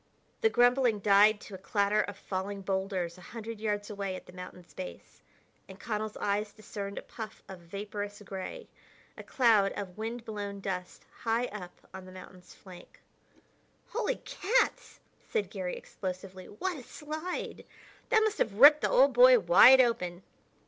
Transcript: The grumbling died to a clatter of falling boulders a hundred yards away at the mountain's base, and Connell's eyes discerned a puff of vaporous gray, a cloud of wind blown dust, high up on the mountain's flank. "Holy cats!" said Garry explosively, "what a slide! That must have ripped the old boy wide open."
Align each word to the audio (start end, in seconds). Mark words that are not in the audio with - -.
The 0.41 0.49
grumbling 0.49 0.97
died 0.97 1.39
to 1.41 1.53
a 1.53 1.59
clatter 1.59 2.01
of 2.01 2.17
falling 2.17 2.61
boulders 2.63 3.19
a 3.19 3.21
hundred 3.21 3.59
yards 3.59 3.87
away 3.91 4.15
at 4.15 4.25
the 4.25 4.33
mountain's 4.33 4.73
base, 4.73 5.21
and 5.69 5.79
Connell's 5.79 6.17
eyes 6.17 6.51
discerned 6.53 6.97
a 6.97 7.03
puff 7.03 7.43
of 7.47 7.59
vaporous 7.59 8.19
gray, 8.25 8.67
a 9.15 9.21
cloud 9.21 9.73
of 9.73 9.99
wind 9.99 10.25
blown 10.25 10.59
dust, 10.59 11.05
high 11.19 11.45
up 11.51 11.87
on 11.93 12.05
the 12.05 12.11
mountain's 12.11 12.55
flank. 12.55 12.99
"Holy 13.89 14.15
cats!" 14.15 15.01
said 15.29 15.51
Garry 15.51 15.77
explosively, 15.77 16.47
"what 16.47 16.77
a 16.77 16.81
slide! 16.83 17.63
That 18.09 18.21
must 18.23 18.39
have 18.39 18.55
ripped 18.55 18.81
the 18.81 18.89
old 18.89 19.13
boy 19.13 19.37
wide 19.37 19.81
open." 19.81 20.23